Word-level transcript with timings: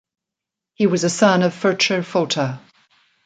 He 0.73 0.87
was 0.87 1.03
a 1.03 1.11
son 1.11 1.43
of 1.43 1.53
Ferchar 1.53 1.99
Fota. 2.01 2.57